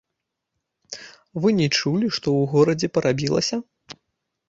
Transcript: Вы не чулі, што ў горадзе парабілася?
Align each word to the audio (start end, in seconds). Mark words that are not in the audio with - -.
Вы 1.45 1.55
не 1.59 1.67
чулі, 1.77 2.07
што 2.17 2.19
ў 2.39 2.43
горадзе 2.57 2.87
парабілася? 2.99 3.65